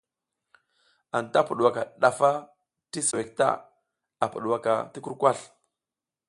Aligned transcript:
Anta 1.19 1.39
pudwaka 1.47 1.81
ɗaf 2.01 2.19
ti 2.91 2.99
suwek 3.07 3.29
ta, 3.37 3.47
a 4.23 4.25
pudwaka 4.31 4.73
ti 4.91 4.99
kurkasl. 5.03 5.45